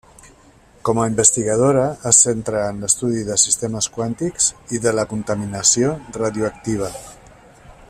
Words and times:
Com 0.87 1.01
a 1.01 1.03
investigadora 1.09 1.83
se 2.05 2.13
centrà 2.19 2.63
en 2.69 2.79
l'estudi 2.85 3.21
de 3.29 3.37
sistemes 3.43 3.91
quàntics 3.99 4.49
i 4.79 4.83
de 4.87 4.95
la 5.01 5.07
contaminació 5.13 5.93
radioactiva. 6.21 6.91